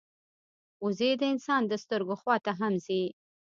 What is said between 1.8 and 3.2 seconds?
سترګو خوا ته هم ځي